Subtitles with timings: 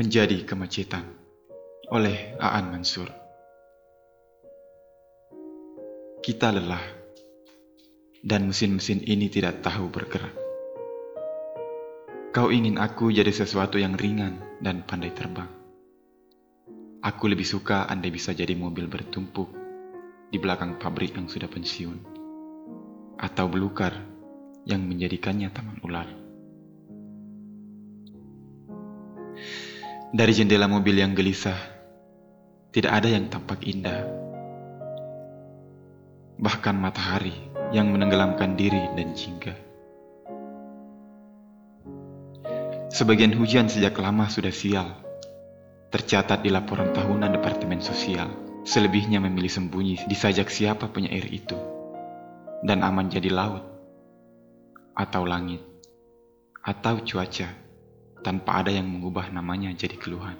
[0.00, 1.04] Menjadi Kemacetan
[1.92, 3.04] oleh Aan Mansur
[6.24, 6.80] Kita lelah
[8.24, 10.32] dan mesin-mesin ini tidak tahu bergerak.
[12.32, 15.52] Kau ingin aku jadi sesuatu yang ringan dan pandai terbang.
[17.04, 19.52] Aku lebih suka andai bisa jadi mobil bertumpuk
[20.32, 21.98] di belakang pabrik yang sudah pensiun,
[23.20, 24.00] atau belukar
[24.64, 26.29] yang menjadikannya taman ular.
[30.10, 31.54] Dari jendela mobil yang gelisah,
[32.74, 34.10] tidak ada yang tampak indah.
[36.34, 37.30] Bahkan matahari
[37.70, 39.54] yang menenggelamkan diri dan jingga.
[42.90, 44.98] Sebagian hujan sejak lama sudah sial,
[45.94, 48.34] tercatat di laporan tahunan Departemen Sosial.
[48.66, 51.54] Selebihnya memilih sembunyi di sajak siapa penyair itu,
[52.66, 53.62] dan aman jadi laut,
[54.98, 55.62] atau langit,
[56.66, 57.69] atau cuaca
[58.20, 60.36] tanpa ada yang mengubah namanya jadi keluhan.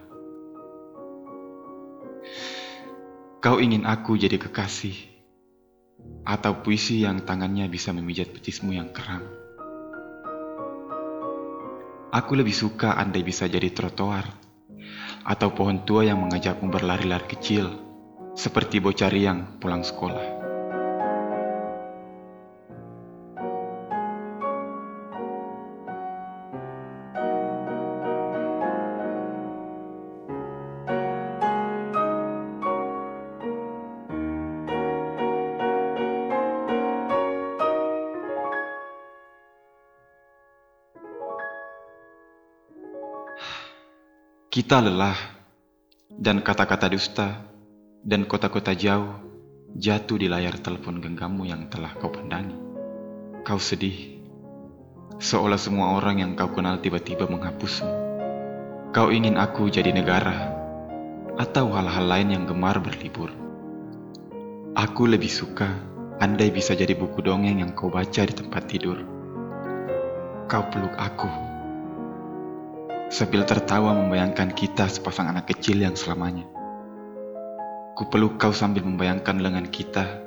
[3.40, 4.96] Kau ingin aku jadi kekasih,
[6.28, 9.24] atau puisi yang tangannya bisa memijat petismu yang keram.
[12.10, 14.28] Aku lebih suka andai bisa jadi trotoar,
[15.24, 17.70] atau pohon tua yang mengajakmu berlari-lari kecil,
[18.36, 20.39] seperti bocah riang pulang sekolah.
[44.50, 45.14] Kita lelah,
[46.10, 47.46] dan kata-kata dusta
[48.02, 49.14] dan kota-kota jauh
[49.78, 52.58] jatuh di layar telepon genggammu yang telah kau pandangi.
[53.46, 54.18] Kau sedih,
[55.22, 57.94] seolah semua orang yang kau kenal tiba-tiba menghapusmu.
[58.90, 60.50] Kau ingin aku jadi negara,
[61.38, 63.30] atau hal-hal lain yang gemar berlibur.
[64.74, 65.78] Aku lebih suka
[66.18, 68.98] andai bisa jadi buku dongeng yang kau baca di tempat tidur.
[70.50, 71.49] Kau peluk aku
[73.10, 76.46] sambil tertawa membayangkan kita sepasang anak kecil yang selamanya.
[77.98, 80.22] Kupeluk kau sambil membayangkan lengan kita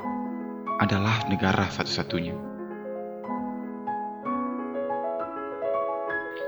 [0.83, 2.35] adalah negara satu-satunya.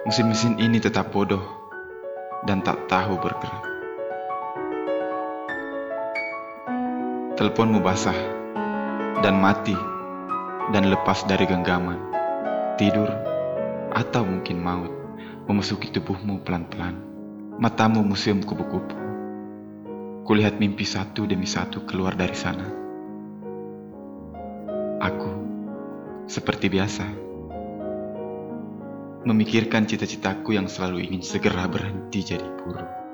[0.06, 1.42] Mesin-mesin ini tetap bodoh
[2.44, 3.64] dan tak tahu bergerak.
[7.40, 8.16] Teleponmu basah
[9.24, 9.74] dan mati
[10.76, 11.98] dan lepas dari genggaman,
[12.76, 13.08] tidur,
[13.96, 15.05] atau mungkin maut
[15.46, 16.98] memasuki tubuhmu pelan-pelan.
[17.62, 18.98] Matamu museum kupu-kupu.
[20.26, 22.66] Kulihat mimpi satu demi satu keluar dari sana.
[25.06, 25.34] Aku,
[26.26, 27.06] seperti biasa,
[29.30, 33.05] memikirkan cita-citaku yang selalu ingin segera berhenti jadi burung.